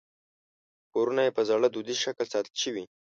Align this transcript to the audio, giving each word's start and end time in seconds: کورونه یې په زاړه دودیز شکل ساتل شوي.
کورونه 0.93 1.21
یې 1.25 1.31
په 1.37 1.41
زاړه 1.49 1.67
دودیز 1.69 1.97
شکل 2.05 2.25
ساتل 2.33 2.55
شوي. 2.63 2.83